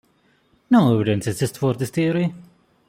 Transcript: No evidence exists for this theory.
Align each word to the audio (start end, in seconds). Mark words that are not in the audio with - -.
No 0.67 0.95
evidence 0.95 1.27
exists 1.27 1.59
for 1.59 1.75
this 1.75 1.91
theory. 1.91 2.33